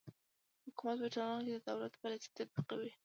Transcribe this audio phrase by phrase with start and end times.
[0.65, 2.91] حکومت په ټولنه کې د دولت پالیسي تطبیقوي.